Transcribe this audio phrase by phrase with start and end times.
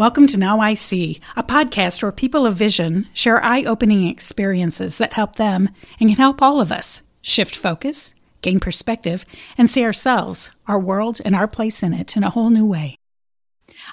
[0.00, 4.96] Welcome to Now I See, a podcast where people of vision share eye opening experiences
[4.96, 5.68] that help them
[6.00, 9.26] and can help all of us shift focus, gain perspective,
[9.58, 12.96] and see ourselves, our world, and our place in it in a whole new way.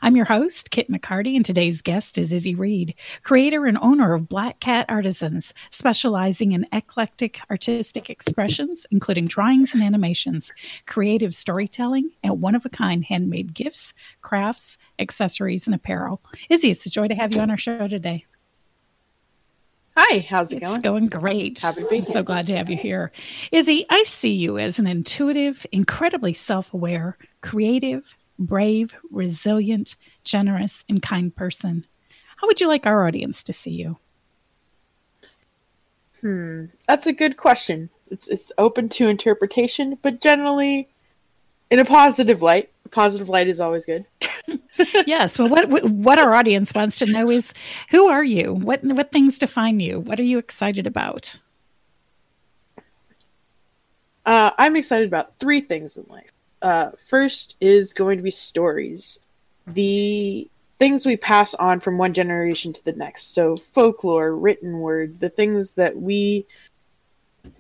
[0.01, 2.93] I'm your host, Kit McCarty, and today's guest is Izzy Reed,
[3.23, 9.83] creator and owner of Black Cat Artisans, specializing in eclectic artistic expressions, including drawings and
[9.83, 10.51] animations,
[10.85, 16.21] creative storytelling, and one of a kind handmade gifts, crafts, accessories, and apparel.
[16.49, 18.25] Izzy, it's a joy to have you on our show today.
[19.95, 20.81] Hi, how's it it's going?
[20.81, 21.59] going great.
[21.59, 22.13] Happy to be I'm here.
[22.13, 23.11] so glad to have you here.
[23.51, 31.01] Izzy, I see you as an intuitive, incredibly self aware, creative, brave, resilient, generous, and
[31.01, 31.85] kind person.
[32.37, 33.97] How would you like our audience to see you?
[36.21, 37.89] Hmm, that's a good question.
[38.09, 40.87] It's it's open to interpretation, but generally
[41.69, 42.69] in a positive light.
[42.85, 44.07] A positive light is always good.
[45.05, 45.37] yes.
[45.37, 47.53] Well, what what our audience wants to know is
[47.89, 48.53] who are you?
[48.53, 49.99] What what things define you?
[49.99, 51.37] What are you excited about?
[54.25, 56.31] Uh, I'm excited about three things in life.
[56.61, 59.25] Uh, first is going to be stories,
[59.67, 63.33] the things we pass on from one generation to the next.
[63.33, 66.45] So folklore, written word, the things that we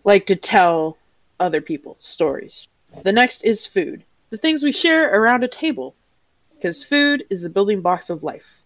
[0.03, 0.97] like to tell
[1.39, 2.67] other people, stories.
[3.03, 5.95] The next is food, the things we share around a table,
[6.53, 8.61] because food is the building blocks of life.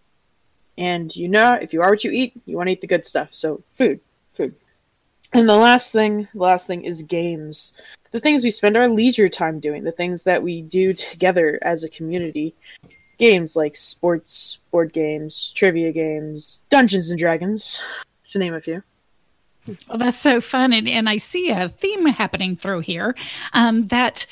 [0.78, 3.06] And you know, if you are what you eat, you want to eat the good
[3.06, 3.34] stuff.
[3.34, 4.00] So food,
[4.34, 4.56] food.
[5.34, 7.80] And the last thing, the last thing is games.
[8.12, 11.84] The things we spend our leisure time doing, the things that we do together as
[11.84, 12.54] a community.
[13.18, 17.82] Games like sports, board games, trivia games, Dungeons and Dragons,
[18.26, 18.84] to name a few.
[19.88, 20.74] Well, that's so fun.
[20.74, 23.16] And, and I see a theme happening through here
[23.54, 24.26] um, that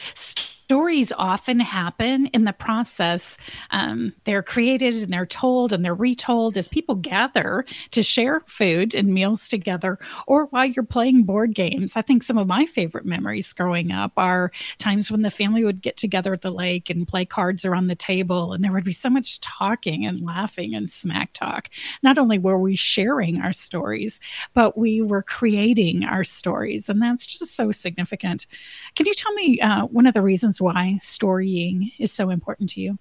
[0.70, 3.40] stories often happen in the process.
[3.72, 8.94] Um, they're created and they're told and they're retold as people gather to share food
[8.94, 9.98] and meals together
[10.28, 11.96] or while you're playing board games.
[11.96, 15.82] I think some of my favorite memories growing up are times when the family would
[15.82, 18.92] get together at the lake and play cards around the table, and there would be
[18.92, 21.72] so much talking and laughing and smack talk.
[22.04, 24.20] Not only were we sharing our stories,
[24.54, 26.90] but we were creating our stories.
[26.90, 28.46] And that's just so significant.
[28.94, 32.82] Can you tell me uh, one of the reasons why storying is so important to
[32.82, 32.98] you?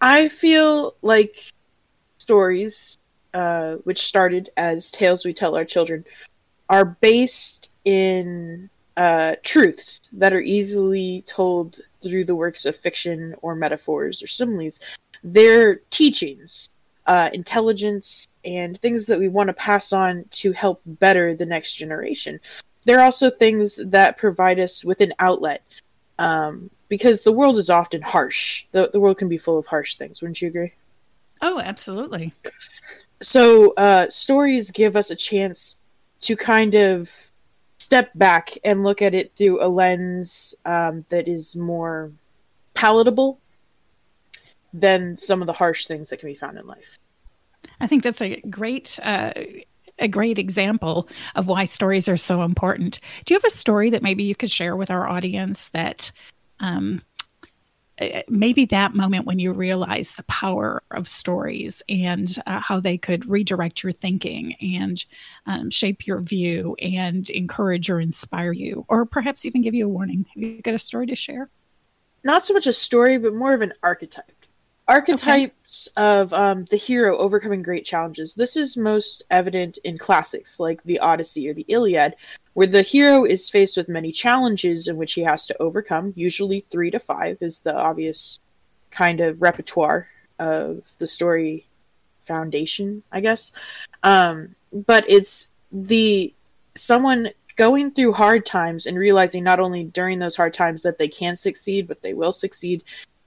[0.00, 1.50] I feel like
[2.18, 2.98] stories,
[3.34, 6.04] uh, which started as tales we tell our children,
[6.68, 13.54] are based in uh, truths that are easily told through the works of fiction or
[13.54, 14.80] metaphors or similes.
[15.22, 16.68] They're teachings,
[17.06, 21.76] uh, intelligence, and things that we want to pass on to help better the next
[21.76, 22.38] generation.
[22.84, 25.62] They're also things that provide us with an outlet
[26.18, 28.66] um, because the world is often harsh.
[28.72, 30.72] The, the world can be full of harsh things, wouldn't you agree?
[31.42, 32.32] Oh, absolutely.
[33.22, 35.80] So, uh, stories give us a chance
[36.22, 37.10] to kind of
[37.78, 42.10] step back and look at it through a lens um, that is more
[42.74, 43.38] palatable
[44.72, 46.98] than some of the harsh things that can be found in life.
[47.80, 48.98] I think that's a great.
[49.02, 49.32] Uh,
[49.98, 53.00] a great example of why stories are so important.
[53.24, 56.12] Do you have a story that maybe you could share with our audience that
[56.60, 57.02] um,
[58.28, 63.26] maybe that moment when you realize the power of stories and uh, how they could
[63.26, 65.04] redirect your thinking and
[65.46, 69.88] um, shape your view and encourage or inspire you, or perhaps even give you a
[69.88, 70.26] warning?
[70.34, 71.48] Have you got a story to share?
[72.22, 74.35] Not so much a story, but more of an archetype.
[74.88, 76.06] Archetypes okay.
[76.06, 78.34] of um, the hero overcoming great challenges.
[78.34, 82.14] This is most evident in classics like the Odyssey or the Iliad,
[82.54, 86.12] where the hero is faced with many challenges in which he has to overcome.
[86.14, 88.38] Usually, three to five is the obvious
[88.90, 90.06] kind of repertoire
[90.38, 91.66] of the story
[92.20, 93.52] foundation, I guess.
[94.04, 96.32] Um, but it's the
[96.76, 101.08] someone going through hard times and realizing not only during those hard times that they
[101.08, 102.84] can succeed, but they will succeed.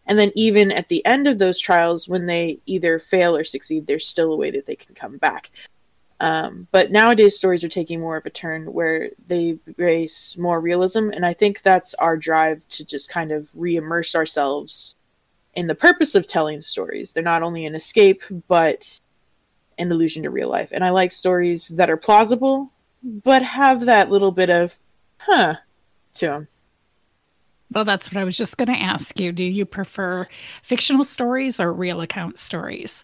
[0.10, 3.88] And then, even at the end of those trials, when they either fail or succeed,
[3.88, 5.52] there's still a way that they can come back.
[6.20, 11.12] Um, but nowadays, stories are taking more of a turn where they embrace more realism,
[11.12, 14.96] and I think that's our drive to just kind of re-immerse ourselves
[15.54, 17.14] in the purpose of telling stories.
[17.14, 19.00] They're not only an escape, but
[19.78, 20.72] an allusion to real life.
[20.74, 22.72] And I like stories that are plausible,
[23.04, 24.78] but have that little bit of,
[25.20, 25.56] huh,
[26.16, 26.48] to them.
[27.72, 29.32] Well, that's what I was just going to ask you.
[29.32, 30.28] Do you prefer
[30.64, 33.04] fictional stories or real account stories?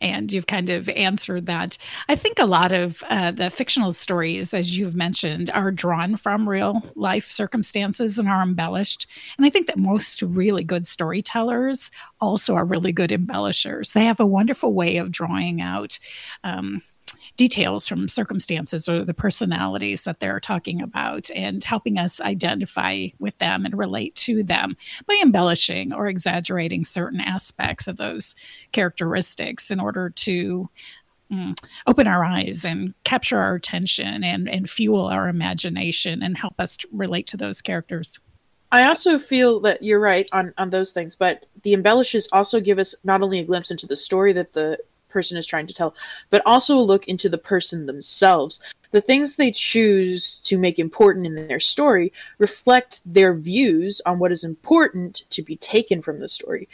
[0.00, 1.78] and you've kind of answered that.
[2.08, 6.48] I think a lot of uh, the fictional stories, as you've mentioned, are drawn from
[6.48, 9.06] real life circumstances and are embellished.
[9.38, 11.90] And I think that most really good storytellers
[12.20, 13.92] also are really good embellishers.
[13.92, 15.98] They have a wonderful way of drawing out.
[16.44, 16.82] Um,
[17.36, 23.36] details from circumstances or the personalities that they're talking about and helping us identify with
[23.38, 28.34] them and relate to them by embellishing or exaggerating certain aspects of those
[28.72, 30.68] characteristics in order to
[31.32, 36.54] Mm, open our eyes and capture our attention and, and fuel our imagination and help
[36.60, 38.20] us relate to those characters.
[38.70, 42.78] I also feel that you're right on, on those things, but the embellishes also give
[42.78, 44.78] us not only a glimpse into the story that the
[45.16, 45.94] person is trying to tell,
[46.28, 48.60] but also look into the person themselves.
[48.90, 54.30] The things they choose to make important in their story reflect their views on what
[54.30, 56.68] is important to be taken from the story.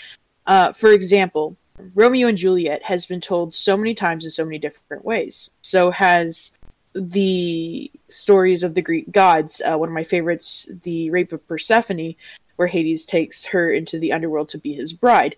[0.49, 1.57] Uh, for example,
[1.95, 5.53] Romeo and Juliet has been told so many times in so many different ways.
[5.63, 6.59] So has
[6.95, 9.63] the stories of the Greek gods.
[9.65, 12.17] Uh, one of my favorites, the Rape of Persephone,
[12.57, 15.37] where Hades takes her into the underworld to be his bride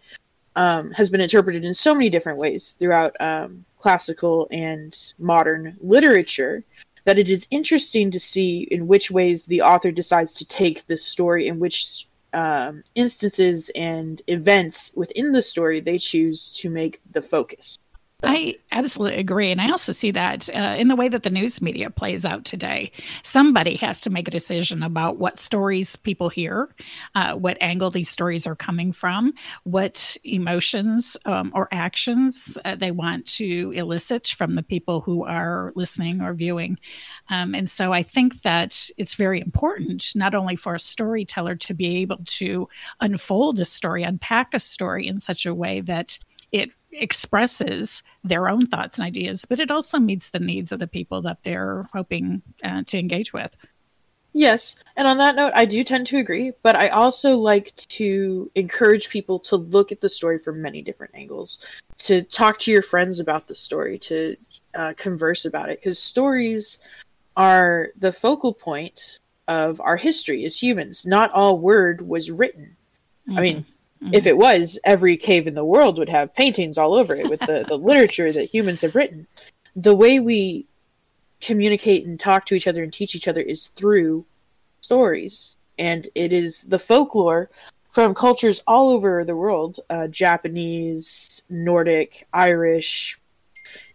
[0.56, 6.64] um, has been interpreted in so many different ways throughout um, classical and modern literature
[7.04, 11.04] that it is interesting to see in which ways the author decides to take this
[11.04, 17.22] story, in which um, instances and events within the story they choose to make the
[17.22, 17.78] focus.
[18.26, 19.50] I absolutely agree.
[19.50, 22.44] And I also see that uh, in the way that the news media plays out
[22.44, 22.90] today.
[23.22, 26.74] Somebody has to make a decision about what stories people hear,
[27.14, 29.32] uh, what angle these stories are coming from,
[29.64, 35.72] what emotions um, or actions uh, they want to elicit from the people who are
[35.74, 36.78] listening or viewing.
[37.30, 41.74] Um, and so I think that it's very important, not only for a storyteller to
[41.74, 42.68] be able to
[43.00, 46.18] unfold a story, unpack a story in such a way that
[46.52, 50.86] it expresses their own thoughts and ideas, but it also meets the needs of the
[50.86, 53.56] people that they're hoping uh, to engage with.
[54.36, 58.50] Yes, and on that note, I do tend to agree, but I also like to
[58.56, 62.82] encourage people to look at the story from many different angles, to talk to your
[62.82, 64.36] friends about the story, to
[64.74, 66.80] uh, converse about it, because stories
[67.36, 71.06] are the focal point of our history as humans.
[71.06, 72.76] Not all word was written.
[73.28, 73.38] Mm-hmm.
[73.38, 73.64] I mean,
[74.02, 74.14] mm-hmm.
[74.14, 77.40] If it was, every cave in the world would have paintings all over it with
[77.40, 79.26] the, the literature that humans have written.
[79.76, 80.66] The way we
[81.40, 84.24] communicate and talk to each other and teach each other is through
[84.80, 85.56] stories.
[85.78, 87.50] And it is the folklore
[87.90, 93.18] from cultures all over the world uh, Japanese, Nordic, Irish,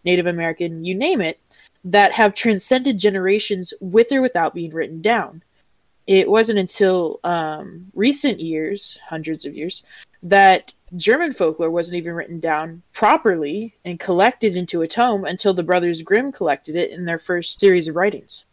[0.05, 1.39] Native American, you name it
[1.83, 5.41] that have transcended generations with or without being written down
[6.09, 9.83] it wasn't until um, recent years, hundreds of years,
[10.23, 15.61] that German folklore wasn't even written down properly and collected into a tome until the
[15.61, 18.45] Brothers Grimm collected it in their first series of writings.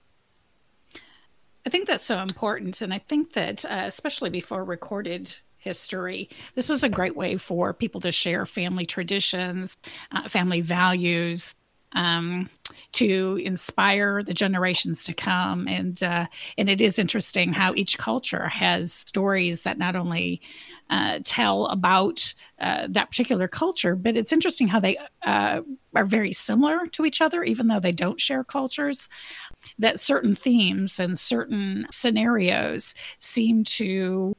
[1.65, 2.83] I think that's so important.
[2.83, 7.73] And I think that, uh, especially before recorded history, this was a great way for
[7.73, 9.79] people to share family traditions,
[10.13, 11.55] uh, family values,
[11.93, 12.51] um,
[12.93, 15.69] to inspire the generations to come.
[15.69, 20.41] And uh, and it is interesting how each culture has stories that not only
[20.91, 25.61] uh, tell about uh, that particular culture, but it's interesting how they uh,
[25.95, 29.09] are very similar to each other, even though they don't share cultures.
[29.79, 34.37] That certain themes and certain scenarios seem to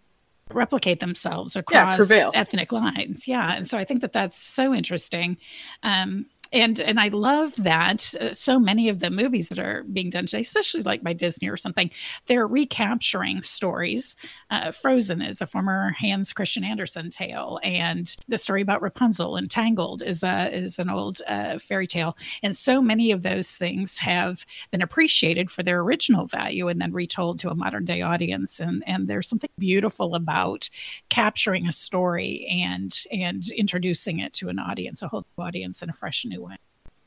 [0.51, 3.27] replicate themselves across yeah, ethnic lines.
[3.27, 5.37] Yeah, and so I think that that's so interesting.
[5.83, 10.09] Um, and and I love that uh, so many of the movies that are being
[10.09, 11.89] done today, especially like by Disney or something,
[12.25, 14.15] they're recapturing stories.
[14.49, 19.49] Uh, Frozen is a former Hans Christian Andersen tale, and the story about Rapunzel and
[19.49, 22.17] Tangled is a is an old uh, fairy tale.
[22.43, 26.93] And so many of those things have been appreciated for their original value and then
[26.93, 28.59] retold to a modern day audience.
[28.59, 30.69] And and there's something beautiful about
[31.09, 35.93] capturing a story and and introducing it to an audience, a whole audience in a
[35.93, 36.55] fresh new way.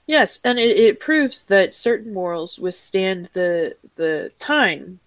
[0.07, 4.99] Yes, and it, it proves that certain morals withstand the the time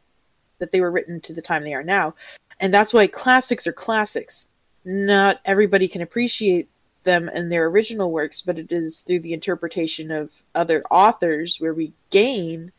[0.60, 2.16] that they were written to the time they are now,
[2.60, 4.50] and that's why classics are classics.
[4.86, 6.70] Not everybody can appreciate
[7.04, 11.74] them in their original works, but it is through the interpretation of other authors where
[11.74, 12.72] we gain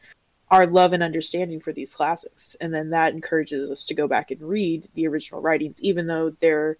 [0.50, 2.56] our love and understanding for these classics.
[2.60, 6.30] And then that encourages us to go back and read the original writings, even though
[6.30, 6.76] they're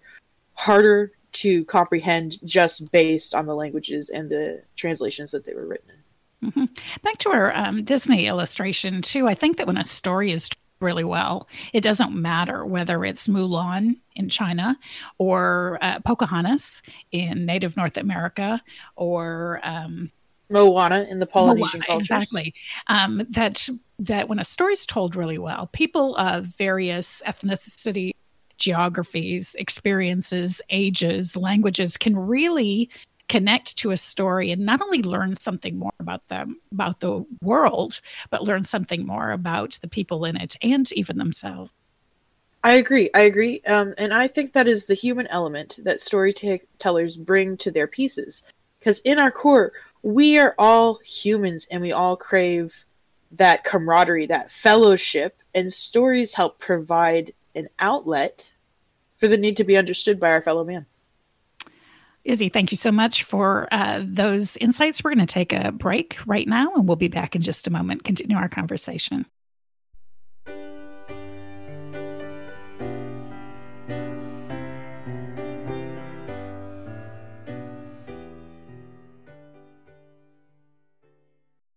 [0.53, 5.89] harder to comprehend just based on the languages and the translations that they were written
[5.89, 6.49] in.
[6.49, 6.65] Mm-hmm.
[7.03, 9.27] Back to our um, Disney illustration, too.
[9.27, 10.49] I think that when a story is
[10.79, 11.47] really well.
[11.73, 14.77] It doesn't matter whether it's Mulan in China
[15.17, 18.61] or uh, Pocahontas in Native North America
[18.95, 20.11] or um,
[20.49, 22.01] Moana in the Polynesian culture.
[22.01, 22.53] Exactly.
[22.87, 28.11] Um, that that when a story's told really well, people of various ethnicity,
[28.57, 32.89] geographies, experiences, ages, languages can really
[33.27, 37.99] connect to a story and not only learn something more about them about the world
[38.29, 41.73] but learn something more about the people in it and even themselves.
[42.63, 47.17] I agree i agree um, and i think that is the human element that storytellers
[47.17, 48.43] bring to their pieces
[48.79, 49.71] because in our core
[50.03, 52.85] we are all humans and we all crave
[53.31, 58.53] that camaraderie that fellowship and stories help provide an outlet
[59.17, 60.85] for the need to be understood by our fellow man
[62.25, 65.03] Izzy, thank you so much for uh, those insights.
[65.03, 67.69] We're going to take a break right now, and we'll be back in just a
[67.69, 69.27] moment, continue our conversation.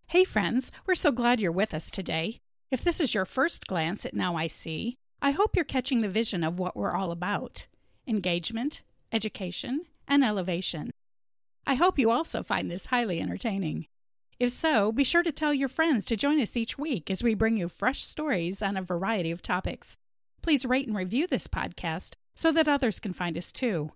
[0.06, 2.40] Hey, friends, we're so glad you're with us today.
[2.70, 6.08] If this is your first glance at Now I See, I hope you're catching the
[6.08, 7.66] vision of what we're all about
[8.06, 8.82] engagement,
[9.12, 10.90] education, and elevation.
[11.66, 13.86] I hope you also find this highly entertaining.
[14.38, 17.34] If so, be sure to tell your friends to join us each week as we
[17.34, 19.98] bring you fresh stories on a variety of topics.
[20.40, 23.92] Please rate and review this podcast so that others can find us too.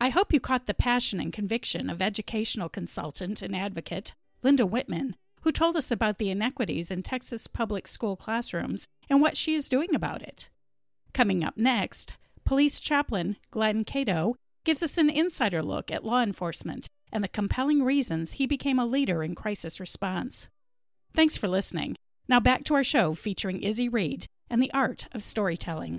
[0.00, 5.14] I hope you caught the passion and conviction of educational consultant and advocate Linda Whitman,
[5.42, 9.68] who told us about the inequities in Texas public school classrooms and what she is
[9.68, 10.48] doing about it.
[11.12, 16.88] Coming up next, police chaplain Glenn Cato gives us an insider look at law enforcement
[17.12, 20.48] and the compelling reasons he became a leader in crisis response.
[21.14, 21.96] Thanks for listening.
[22.28, 25.98] Now back to our show featuring Izzy Reed and the art of storytelling.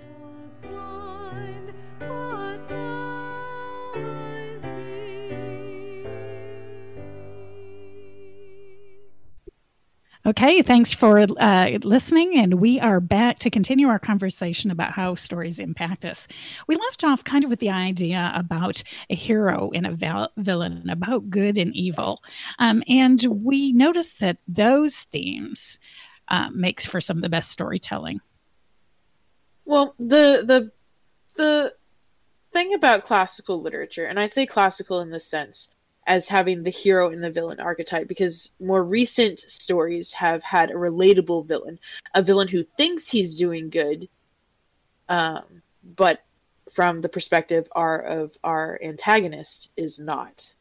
[10.32, 12.38] Okay, thanks for uh, listening.
[12.38, 16.26] And we are back to continue our conversation about how stories impact us.
[16.68, 20.90] We left off kind of with the idea about a hero and a val- villain,
[20.90, 22.24] about good and evil.
[22.60, 25.80] Um, and we noticed that those themes
[26.30, 28.22] uh, makes for some of the best storytelling.
[29.66, 30.72] Well, the the
[31.36, 31.74] the
[32.54, 35.76] thing about classical literature, and I say classical in this sense,
[36.12, 40.74] as having the hero and the villain archetype because more recent stories have had a
[40.74, 41.80] relatable villain,
[42.14, 44.10] a villain who thinks he's doing good,
[45.08, 45.62] um,
[45.96, 46.26] but
[46.70, 50.54] from the perspective our, of our antagonist is not,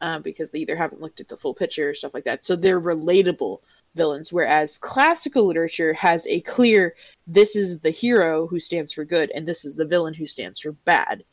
[0.00, 2.44] um, because they either haven't looked at the full picture or stuff like that.
[2.44, 3.62] So they're relatable
[3.96, 6.94] villains, whereas classical literature has a clear
[7.26, 10.60] this is the hero who stands for good and this is the villain who stands
[10.60, 11.24] for bad.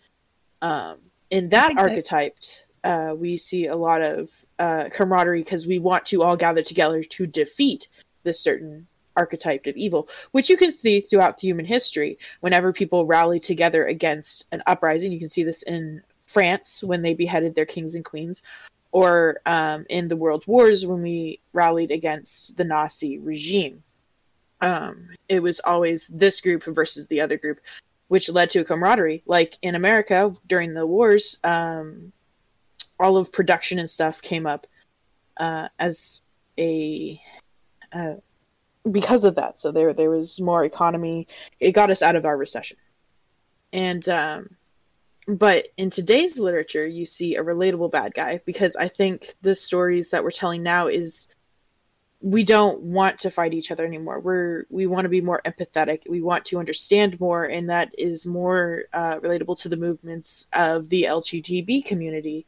[0.64, 0.98] Um,
[1.30, 6.24] in that archetyped uh, we see a lot of uh, camaraderie because we want to
[6.24, 7.88] all gather together to defeat
[8.24, 12.18] this certain archetype of evil, which you can see throughout human history.
[12.40, 17.14] Whenever people rally together against an uprising, you can see this in France when they
[17.14, 18.44] beheaded their kings and queens,
[18.92, 23.84] or um, in the world wars when we rallied against the Nazi regime.
[24.62, 27.60] Um, it was always this group versus the other group,
[28.10, 29.24] which led to a camaraderie.
[29.26, 32.12] Like in America during the wars, um,
[33.02, 34.68] all of production and stuff came up
[35.38, 36.22] uh, as
[36.60, 37.20] a
[37.94, 38.16] uh,
[38.92, 39.60] because of that.
[39.60, 41.28] So there there was more economy.
[41.60, 42.78] It got us out of our recession.
[43.74, 44.56] And um,
[45.28, 50.10] but in today's literature, you see a relatable bad guy because I think the stories
[50.10, 51.28] that we're telling now is
[52.22, 54.20] we don't want to fight each other anymore.
[54.20, 56.10] We're we want to be more empathetic.
[56.10, 60.90] We want to understand more, and that is more uh, relatable to the movements of
[60.90, 62.46] the LGTB community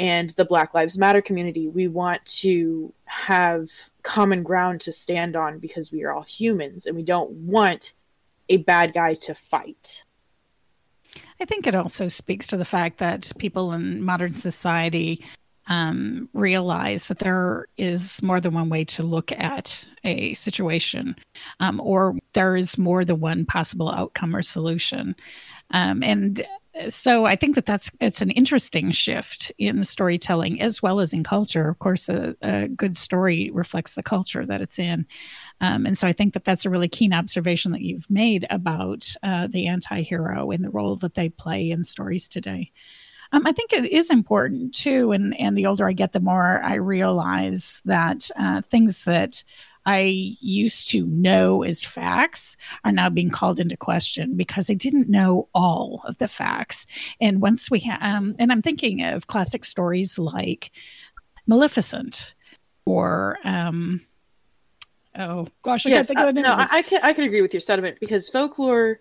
[0.00, 1.68] and the Black Lives Matter community.
[1.68, 3.68] We want to have
[4.02, 7.92] common ground to stand on because we are all humans and we don't want
[8.48, 10.04] a bad guy to fight.
[11.38, 15.22] I think it also speaks to the fact that people in modern society
[15.66, 21.14] um, realize that there is more than one way to look at a situation,
[21.60, 25.14] um, or there is more than one possible outcome or solution.
[25.72, 26.44] Um, and
[26.88, 31.24] so I think that that's it's an interesting shift in storytelling as well as in
[31.24, 31.68] culture.
[31.68, 35.06] Of course, a, a good story reflects the culture that it's in,
[35.60, 39.14] um, and so I think that that's a really keen observation that you've made about
[39.22, 42.70] uh, the anti-hero and the role that they play in stories today.
[43.32, 46.62] Um, I think it is important too, and and the older I get, the more
[46.62, 49.44] I realize that uh, things that
[49.86, 55.08] I used to know as facts are now being called into question because I didn't
[55.08, 56.86] know all of the facts.
[57.20, 60.70] And once we have, um, and I'm thinking of classic stories like
[61.46, 62.34] Maleficent
[62.84, 64.00] or, um,
[65.16, 67.24] oh gosh, I yes, can't think of the uh, no, I, I can I can
[67.24, 69.00] agree with your sentiment because folklore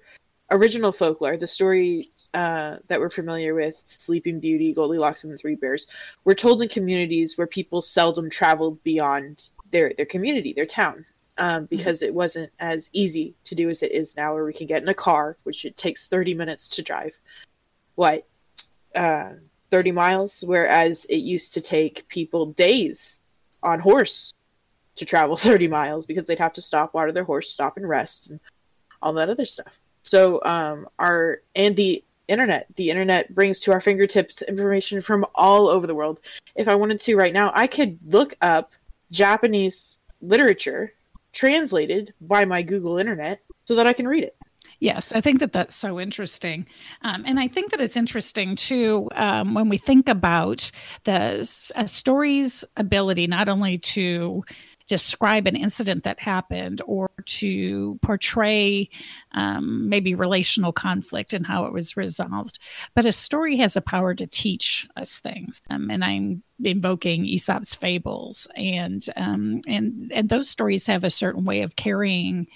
[0.52, 5.56] original folklore, the story uh, that we're familiar with, Sleeping Beauty, Goldilocks, and the Three
[5.56, 5.88] Bears,
[6.24, 11.06] were told in communities where people seldom traveled beyond their their community, their town,
[11.38, 11.66] um, mm-hmm.
[11.66, 12.10] because mm-hmm.
[12.10, 14.90] it wasn't as easy to do as it is now, where we can get in
[14.90, 17.14] a car, which it takes thirty minutes to drive.
[17.96, 18.28] What,
[18.96, 19.34] uh,
[19.72, 20.44] thirty miles?
[20.46, 23.20] Whereas it used to take people days
[23.64, 24.34] on horse
[25.00, 28.30] to travel 30 miles because they'd have to stop, water their horse, stop and rest,
[28.30, 28.40] and
[29.02, 29.80] all that other stuff.
[30.02, 35.68] So um, our and the internet, the internet brings to our fingertips information from all
[35.68, 36.20] over the world.
[36.56, 38.74] If I wanted to right now, I could look up
[39.12, 40.92] Japanese literature
[41.34, 44.36] translated by my Google Internet so that I can read it.
[44.80, 46.66] Yes, I think that that's so interesting.
[47.02, 50.72] Um, and I think that it's interesting too um, when we think about
[51.04, 54.44] the story's ability not only to
[54.90, 58.90] describe an incident that happened or to portray
[59.34, 62.60] um, maybe relational conflict and how it was resolved.
[62.96, 65.62] But a story has a power to teach us things.
[65.70, 71.46] Um, and I'm invoking Aesop's fables and um, and and those stories have a certain
[71.46, 72.48] way of carrying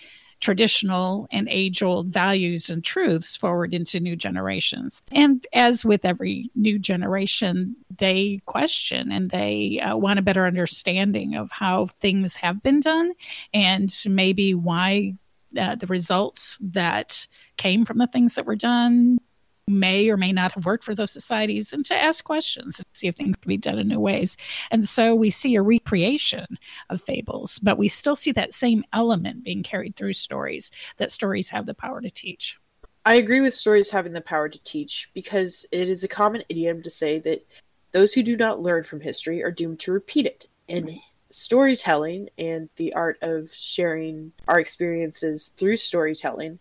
[0.43, 5.01] traditional and age old values and truths forward into new generations.
[5.13, 11.35] And as with every new generation, they question and they uh, want a better understanding
[11.35, 13.13] of how things have been done
[13.53, 15.15] and maybe why
[15.57, 19.19] uh, the results that came from the things that were done
[19.67, 23.07] may or may not have worked for those societies and to ask questions and see
[23.07, 24.35] if things can be done in new ways.
[24.71, 26.45] And so we see a recreation
[26.89, 31.49] of fables, but we still see that same element being carried through stories that stories
[31.49, 32.57] have the power to teach.
[33.05, 36.81] I agree with stories having the power to teach because it is a common idiom
[36.83, 37.45] to say that
[37.91, 40.47] those who do not learn from history are doomed to repeat it.
[40.69, 40.89] And
[41.29, 46.59] storytelling and the art of sharing our experiences through storytelling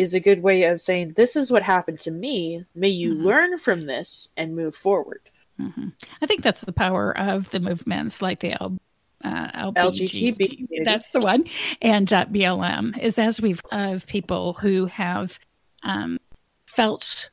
[0.00, 3.24] is a good way of saying this is what happened to me may you mm-hmm.
[3.24, 5.20] learn from this and move forward
[5.60, 5.88] mm-hmm.
[6.22, 8.78] i think that's the power of the movements like the L-
[9.22, 10.66] uh, LGTB.
[10.84, 11.44] That's the one.
[11.82, 15.38] And uh, BLM is as we've of people who have
[15.82, 16.18] um,
[16.66, 17.28] felt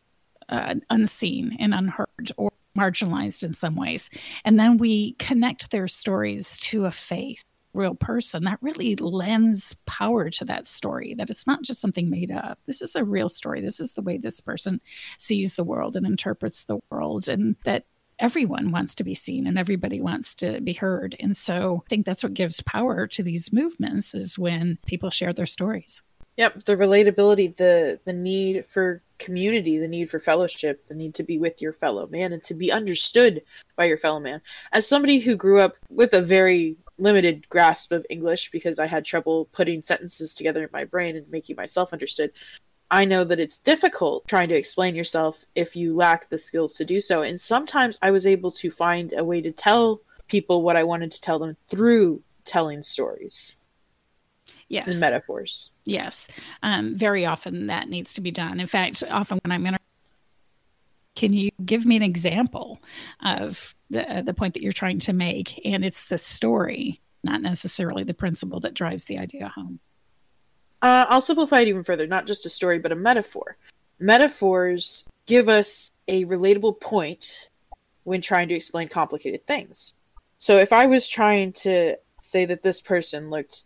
[0.50, 4.10] uh, unseen and unheard or marginalized in some ways.
[4.46, 10.30] And then we connect their stories to a face real person, that really lends power
[10.30, 12.60] to that story, that it's not just something made up.
[12.66, 13.62] This is a real story.
[13.62, 14.82] This is the way this person
[15.18, 17.86] sees the world and interprets the world, and that
[18.20, 21.16] everyone wants to be seen and everybody wants to be heard.
[21.20, 25.34] And so I think that's what gives power to these movements is when people share
[25.34, 26.02] their stories.
[26.38, 31.24] Yep, the relatability, the the need for community, the need for fellowship, the need to
[31.24, 33.42] be with your fellow man and to be understood
[33.76, 34.40] by your fellow man.
[34.72, 39.06] As somebody who grew up with a very limited grasp of English because I had
[39.06, 42.32] trouble putting sentences together in my brain and making myself understood.
[42.90, 46.86] I know that it's difficult trying to explain yourself if you lack the skills to
[46.86, 47.22] do so.
[47.22, 51.12] And sometimes I was able to find a way to tell people what I wanted
[51.12, 53.58] to tell them through telling stories.
[54.70, 54.88] Yes.
[54.88, 55.72] And metaphors.
[55.86, 56.28] Yes.
[56.62, 58.60] Um, very often that needs to be done.
[58.60, 59.77] In fact, often when I'm in
[61.18, 62.80] can you give me an example
[63.24, 65.60] of the, uh, the point that you're trying to make?
[65.66, 69.80] And it's the story, not necessarily the principle that drives the idea home.
[70.84, 73.58] Uh, I'll simplify it even further, not just a story, but a metaphor.
[74.00, 77.50] Metaphors give us a relatable point
[78.04, 79.96] when trying to explain complicated things.
[80.38, 83.64] So if I was trying to say that this person looked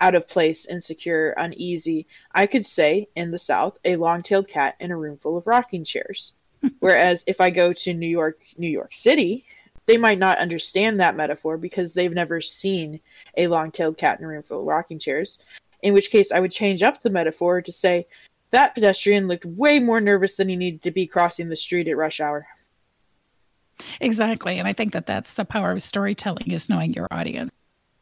[0.00, 4.76] out of place, insecure, uneasy, I could say, in the South, a long tailed cat
[4.80, 6.38] in a room full of rocking chairs.
[6.80, 9.44] Whereas if I go to New York, New York City,
[9.86, 13.00] they might not understand that metaphor because they've never seen
[13.36, 15.44] a long tailed cat in a room full of rocking chairs.
[15.82, 18.06] In which case, I would change up the metaphor to say
[18.50, 21.96] that pedestrian looked way more nervous than he needed to be crossing the street at
[21.96, 22.46] rush hour.
[24.00, 24.58] Exactly.
[24.58, 27.50] And I think that that's the power of storytelling is knowing your audience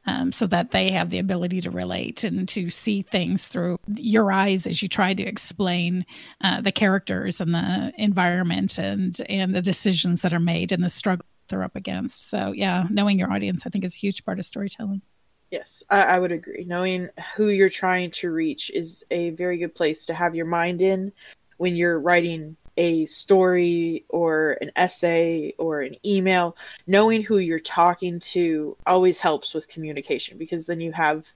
[0.06, 4.32] um, so that they have the ability to relate and to see things through your
[4.32, 6.04] eyes as you try to explain
[6.42, 10.90] uh, the characters and the environment and and the decisions that are made and the
[10.90, 12.28] struggle they're up against.
[12.28, 15.02] So yeah, knowing your audience, I think, is a huge part of storytelling.
[15.50, 16.64] Yes, I, I would agree.
[16.66, 20.80] Knowing who you're trying to reach is a very good place to have your mind
[20.80, 21.12] in
[21.58, 26.56] when you're writing a story or an essay or an email,
[26.86, 31.28] knowing who you're talking to always helps with communication because then you have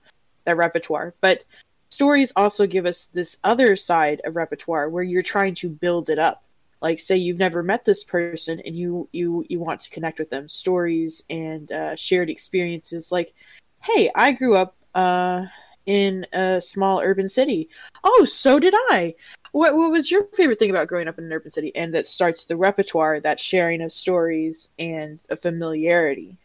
[0.45, 1.13] that repertoire.
[1.21, 1.43] But
[1.89, 6.19] stories also give us this other side of repertoire where you're trying to build it
[6.19, 6.43] up.
[6.81, 10.29] Like say you've never met this person and you you you want to connect with
[10.29, 10.47] them.
[10.47, 13.11] Stories and uh, shared experiences.
[13.11, 13.33] Like,
[13.81, 15.45] hey, I grew up uh,
[15.87, 17.67] in a small urban city.
[18.03, 19.15] Oh, so did I.
[19.53, 21.75] What, what was your favorite thing about growing up in an urban city?
[21.75, 26.37] And that starts the repertoire, that sharing of stories and a familiarity.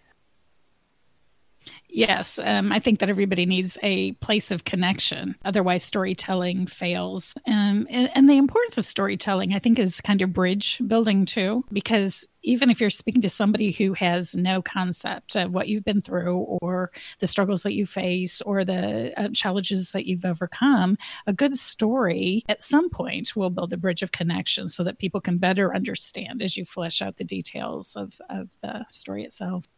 [1.94, 5.36] Yes, um, I think that everybody needs a place of connection.
[5.44, 7.34] Otherwise, storytelling fails.
[7.46, 11.66] Um, and, and, the importance of storytelling, I think, is kind of bridge building too,
[11.70, 16.00] because even if you're speaking to somebody who has no concept of what you've been
[16.00, 21.32] through or the struggles that you face or the uh, challenges that you've overcome, a
[21.34, 25.36] good story at some point will build a bridge of connection so that people can
[25.36, 29.68] better understand as you flesh out the details of, of the story itself.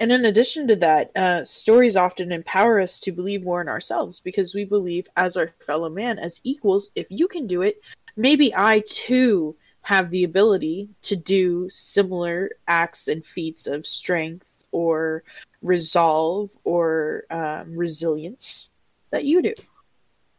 [0.00, 4.20] And in addition to that, uh, stories often empower us to believe more in ourselves
[4.20, 7.80] because we believe as our fellow man, as equals, if you can do it,
[8.16, 15.22] maybe I too have the ability to do similar acts and feats of strength or
[15.62, 18.72] resolve or um, resilience
[19.10, 19.54] that you do.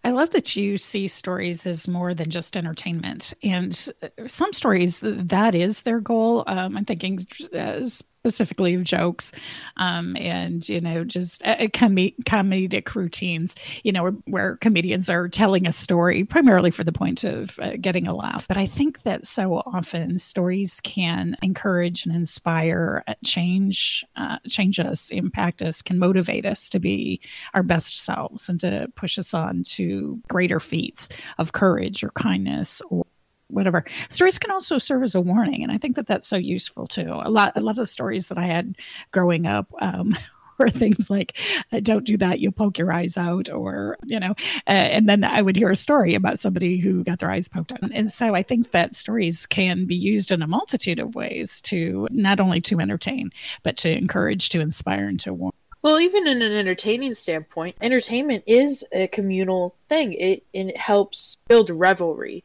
[0.04, 3.34] I love that you see stories as more than just entertainment.
[3.41, 6.44] And uh, some stories, that is their goal.
[6.46, 9.32] Um, I'm thinking as specifically of jokes
[9.78, 15.12] um, and you know just uh, uh com- comedic routines you know where, where, comedians
[15.12, 18.48] are telling a story primarily for the point of uh, getting a laugh.
[18.48, 24.80] But i think that so often stories can encourage and inspire uh, change uh, change
[24.80, 27.22] us impact us can motivate us to be
[27.54, 32.82] our best selves and to push us on to greater feats of courage or kindness
[32.90, 33.06] or
[33.47, 33.84] whatever.
[34.10, 37.10] Stories can also serve as a warning and i think that that's so useful too.
[37.10, 38.75] A lot a lot of the stories that i had
[39.12, 40.15] growing up um,
[40.58, 41.38] were things like
[41.71, 44.31] uh, don't do that you'll poke your eyes out or you know
[44.67, 47.73] uh, and then i would hear a story about somebody who got their eyes poked
[47.73, 47.91] out.
[47.93, 52.08] And so i think that stories can be used in a multitude of ways to
[52.12, 53.31] not only to entertain
[53.63, 55.53] but to encourage to inspire and to warn.
[55.86, 60.13] Well, even in an entertaining standpoint, entertainment is a communal thing.
[60.13, 62.43] It, it helps build revelry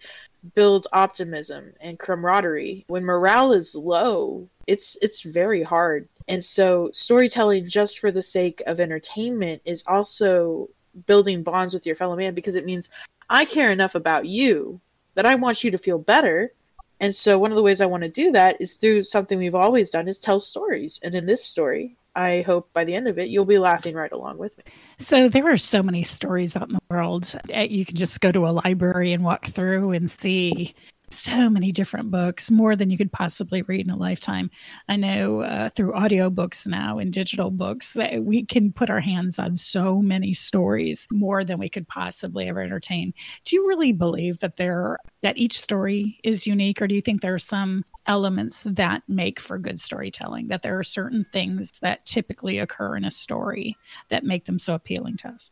[0.55, 2.85] build optimism and camaraderie.
[2.89, 6.09] When morale is low, it's it's very hard.
[6.29, 10.69] And so storytelling just for the sake of entertainment is also
[11.07, 12.91] building bonds with your fellow man because it means
[13.29, 14.81] I care enough about you
[15.15, 16.53] that I want you to feel better.
[17.01, 19.55] And so one of the ways I want to do that is through something we've
[19.55, 21.01] always done is tell stories.
[21.03, 24.13] And in this story, I hope by the end of it, you'll be laughing right
[24.13, 24.65] along with me.
[24.99, 27.35] So, there are so many stories out in the world.
[27.55, 30.75] Uh, you can just go to a library and walk through and see
[31.13, 34.51] so many different books, more than you could possibly read in a lifetime.
[34.89, 39.39] I know uh, through audiobooks now and digital books that we can put our hands
[39.39, 43.13] on so many stories, more than we could possibly ever entertain.
[43.45, 47.21] Do you really believe that there that each story is unique, or do you think
[47.21, 50.49] there are some elements that make for good storytelling?
[50.49, 53.77] That there are certain things that typically occur in a story
[54.09, 55.51] that make them so appealing to us?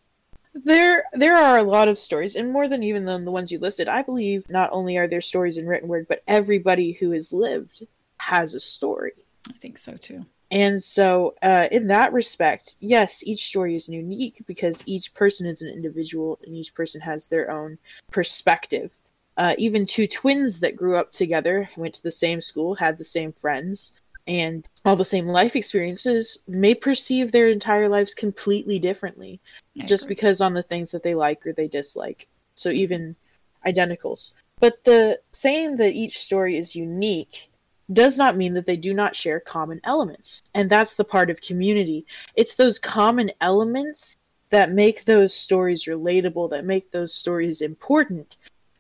[0.55, 3.59] There, there are a lot of stories, and more than even than the ones you
[3.59, 3.89] listed.
[3.89, 7.87] I believe not only are there stories in written word, but everybody who has lived
[8.19, 9.13] has a story.
[9.49, 10.27] I think so too.
[10.51, 15.61] And so, uh, in that respect, yes, each story is unique because each person is
[15.61, 17.79] an individual and each person has their own
[18.11, 18.95] perspective.
[19.39, 23.05] Uh, even two twins that grew up together, went to the same school, had the
[23.05, 23.95] same friends,
[24.27, 29.41] and all the same life experiences may perceive their entire lives completely differently
[29.87, 32.29] just because on the things that they like or they dislike.
[32.55, 33.17] So even
[33.65, 34.35] identicals.
[34.61, 37.49] But the saying that each story is unique
[37.93, 40.43] does not mean that they do not share common elements.
[40.55, 42.05] And that's the part of community.
[42.35, 44.17] It's those common elements
[44.51, 48.37] that make those stories relatable, that make those stories important.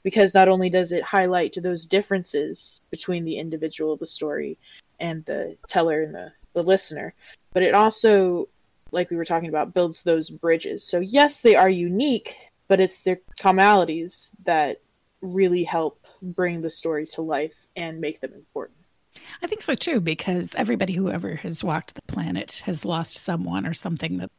[0.08, 4.56] Because not only does it highlight those differences between the individual, of the story,
[5.00, 7.12] and the teller and the, the listener,
[7.52, 8.48] but it also,
[8.90, 10.82] like we were talking about, builds those bridges.
[10.82, 12.34] So, yes, they are unique,
[12.68, 14.78] but it's their commonalities that
[15.20, 18.78] really help bring the story to life and make them important.
[19.42, 23.66] I think so too, because everybody who ever has walked the planet has lost someone
[23.66, 24.30] or something that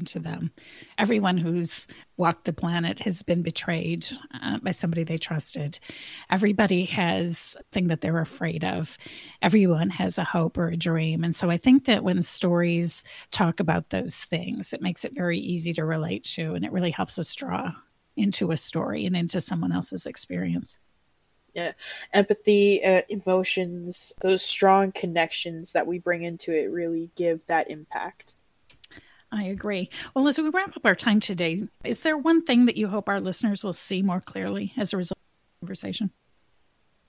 [0.00, 0.50] to them.
[0.98, 4.06] Everyone who's walked the planet has been betrayed
[4.42, 5.78] uh, by somebody they trusted.
[6.30, 8.98] Everybody has a thing that they're afraid of.
[9.42, 11.22] Everyone has a hope or a dream.
[11.24, 15.38] And so I think that when stories talk about those things, it makes it very
[15.38, 17.72] easy to relate to and it really helps us draw
[18.16, 20.78] into a story and into someone else's experience.
[21.54, 21.72] Yeah,
[22.12, 28.34] empathy, uh, emotions, those strong connections that we bring into it really give that impact.
[29.34, 29.90] I agree.
[30.14, 33.08] Well, as we wrap up our time today, is there one thing that you hope
[33.08, 36.10] our listeners will see more clearly as a result of the conversation?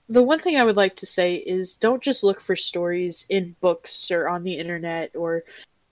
[0.08, 3.54] The one thing I would like to say is don't just look for stories in
[3.60, 5.44] books or on the internet or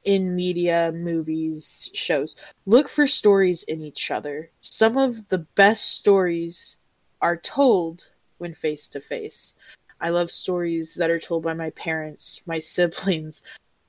[0.03, 2.43] in media, movies, shows.
[2.67, 4.51] Look for stories in each other.
[4.61, 6.79] Some of the best stories
[7.23, 9.55] are told when face to face.
[10.01, 13.45] I love stories that are told by my parents, my siblings,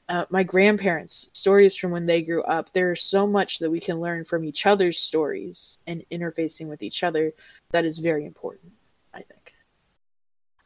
[0.07, 2.71] uh, my grandparents, stories from when they grew up.
[2.73, 6.83] There is so much that we can learn from each other's stories and interfacing with
[6.83, 7.31] each other
[7.71, 8.71] that is very important,
[9.13, 9.53] I think.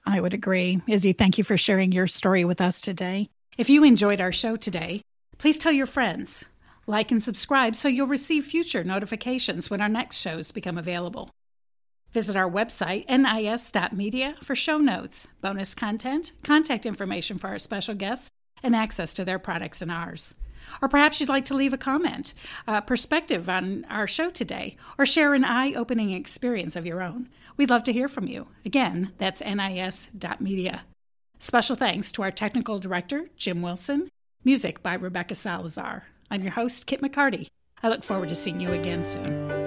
[0.05, 0.81] I would agree.
[0.87, 3.29] Izzy, thank you for sharing your story with us today.
[3.57, 5.01] If you enjoyed our show today,
[5.37, 6.45] please tell your friends.
[6.87, 11.29] Like and subscribe so you'll receive future notifications when our next shows become available.
[12.11, 18.31] Visit our website, nis.media, for show notes, bonus content, contact information for our special guests,
[18.63, 20.33] and access to their products and ours.
[20.81, 22.33] Or perhaps you'd like to leave a comment,
[22.67, 27.29] a perspective on our show today, or share an eye opening experience of your own.
[27.57, 28.47] We'd love to hear from you.
[28.65, 30.81] Again, that's nis.media.
[31.39, 34.09] Special thanks to our technical director, Jim Wilson.
[34.43, 36.05] Music by Rebecca Salazar.
[36.29, 37.47] I'm your host, Kit McCarty.
[37.81, 39.58] I look forward to seeing you again soon.